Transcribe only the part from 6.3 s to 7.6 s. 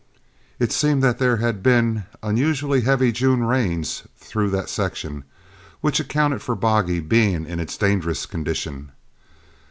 for Boggy being in